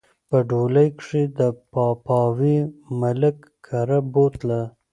[0.29, 1.41] په ډولۍ کښې د
[1.73, 2.57] پاپاوي
[3.01, 4.61] ملک کره بوتله